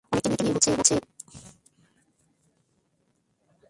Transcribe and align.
অনেককে 0.11 0.29
নিয়েই 0.31 0.51
হয়েছে 0.51 0.69
এবং 0.69 0.79
হচ্ছে। 0.79 0.95